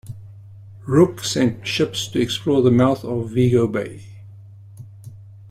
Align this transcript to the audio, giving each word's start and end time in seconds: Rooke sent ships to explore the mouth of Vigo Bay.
Rooke 0.87 1.23
sent 1.23 1.67
ships 1.67 2.07
to 2.07 2.19
explore 2.19 2.63
the 2.63 2.71
mouth 2.71 3.03
of 3.05 3.29
Vigo 3.29 3.67
Bay. 3.67 4.01